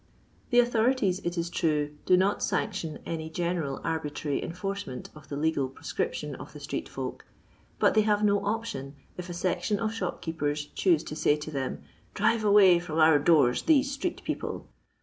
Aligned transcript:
The 0.49 0.57
authorities, 0.57 1.19
it 1.23 1.37
is 1.37 1.51
true, 1.51 1.91
do 2.07 2.17
not 2.17 2.41
sanction 2.41 2.97
any 3.05 3.29
general 3.29 3.79
arbitrary 3.83 4.43
enforcement 4.43 5.11
of 5.13 5.29
the 5.29 5.35
legal 5.37 5.69
pro 5.69 5.83
scription 5.83 6.33
of 6.37 6.53
the 6.53 6.59
Street 6.59 6.89
Folk, 6.89 7.23
but 7.77 7.93
they 7.93 8.01
have 8.01 8.23
no 8.23 8.43
option 8.43 8.95
if 9.15 9.29
a 9.29 9.33
section 9.35 9.79
of 9.79 9.93
shopkeepers 9.93 10.65
choose 10.65 11.03
to 11.03 11.15
say 11.15 11.35
to 11.35 11.51
them," 11.51 11.83
Drive 12.15 12.43
away 12.43 12.79
from 12.79 12.97
our 12.97 13.19
doors 13.19 13.61
these 13.61 13.95
street^people." 13.95 14.63